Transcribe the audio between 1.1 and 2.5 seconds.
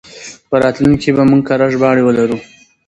به موږ کره ژباړې ولرو.